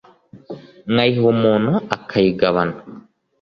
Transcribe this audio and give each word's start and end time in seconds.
Nkayiha 0.91 1.27
umuntu 1.35 1.73
akayigabana, 1.95 2.75